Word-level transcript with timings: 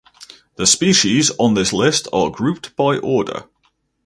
The 0.55 0.65
species 0.65 1.29
on 1.37 1.53
this 1.53 1.71
list 1.71 2.07
are 2.11 2.31
grouped 2.31 2.75
by 2.75 2.97
order. 2.97 3.45